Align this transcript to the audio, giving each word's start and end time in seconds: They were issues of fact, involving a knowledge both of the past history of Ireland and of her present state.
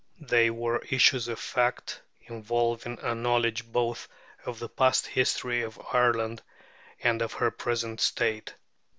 They 0.21 0.49
were 0.49 0.83
issues 0.89 1.27
of 1.27 1.39
fact, 1.39 2.01
involving 2.25 2.97
a 3.03 3.13
knowledge 3.13 3.71
both 3.71 4.07
of 4.47 4.57
the 4.57 4.67
past 4.67 5.05
history 5.05 5.61
of 5.61 5.79
Ireland 5.93 6.41
and 7.03 7.21
of 7.21 7.33
her 7.33 7.51
present 7.51 8.01
state. 8.01 8.55